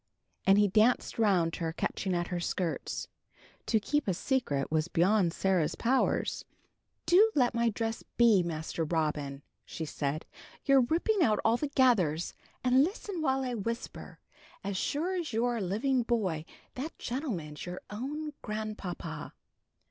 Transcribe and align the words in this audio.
And 0.47 0.57
he 0.57 0.67
danced 0.67 1.19
round 1.19 1.57
her, 1.57 1.71
catching 1.71 2.15
at 2.15 2.29
her 2.29 2.39
skirts. 2.39 3.07
To 3.67 3.79
keep 3.79 4.07
a 4.07 4.15
secret 4.15 4.71
was 4.71 4.87
beyond 4.87 5.31
Sarah's 5.31 5.75
powers. 5.75 6.43
"Do 7.05 7.31
let 7.35 7.53
my 7.53 7.69
dress 7.69 8.01
be, 8.17 8.41
Master 8.41 8.83
Robin," 8.83 9.43
she 9.63 9.85
said, 9.85 10.25
"you're 10.65 10.81
ripping 10.81 11.21
out 11.21 11.39
all 11.45 11.57
the 11.57 11.67
gathers, 11.67 12.33
and 12.63 12.83
listen 12.83 13.21
while 13.21 13.43
I 13.43 13.53
whisper. 13.53 14.19
As 14.63 14.75
sure 14.75 15.13
as 15.17 15.33
you're 15.33 15.57
a 15.57 15.61
living 15.61 16.01
boy, 16.01 16.45
that 16.73 16.97
gentleman's 16.97 17.67
your 17.67 17.81
own 17.91 18.33
grandpapa." 18.41 19.33